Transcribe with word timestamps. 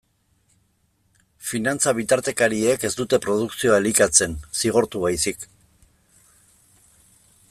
Finantza-bitartekariek 1.49 2.87
ez 2.89 2.91
dute 3.01 3.19
produkzioa 3.27 3.77
elikatzen, 3.83 4.35
zigortu 4.63 5.05
baizik. 5.07 5.49